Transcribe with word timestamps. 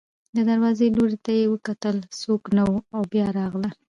د 0.35 0.37
دروازې 0.49 0.87
لوري 0.97 1.17
ته 1.25 1.31
یې 1.39 1.45
وکتل، 1.53 1.97
څوک 2.21 2.43
نه 2.55 2.63
و 2.67 2.71
او 2.95 3.01
بیا 3.11 3.27
راغله. 3.39 3.69